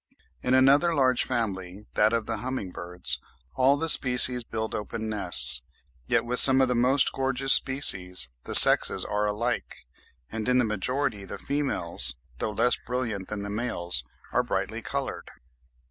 In 0.41 0.55
another 0.55 0.95
large 0.95 1.23
family, 1.23 1.85
that 1.93 2.11
of 2.11 2.25
the 2.25 2.37
humming 2.37 2.71
birds, 2.71 3.19
all 3.55 3.77
the 3.77 3.87
species 3.87 4.43
build 4.43 4.73
open 4.73 5.09
nests, 5.09 5.61
yet 6.05 6.25
with 6.25 6.39
some 6.39 6.59
of 6.59 6.67
the 6.67 6.73
most 6.73 7.11
gorgeous 7.13 7.53
species 7.53 8.27
the 8.45 8.55
sexes 8.55 9.05
are 9.05 9.27
alike; 9.27 9.85
and 10.31 10.49
in 10.49 10.57
the 10.57 10.65
majority, 10.65 11.23
the 11.23 11.37
females, 11.37 12.15
though 12.39 12.49
less 12.49 12.77
brilliant 12.83 13.27
than 13.27 13.43
the 13.43 13.49
males, 13.51 14.03
are 14.33 14.41
brightly 14.41 14.81
coloured. 14.81 15.29